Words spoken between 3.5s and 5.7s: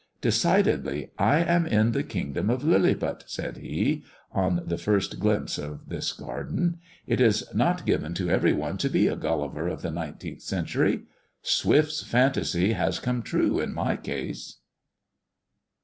he, on the first glimpse